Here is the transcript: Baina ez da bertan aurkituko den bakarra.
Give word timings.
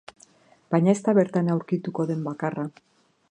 Baina 0.75 0.95
ez 0.99 1.03
da 1.09 1.15
bertan 1.17 1.53
aurkituko 1.57 2.09
den 2.13 2.27
bakarra. 2.31 2.69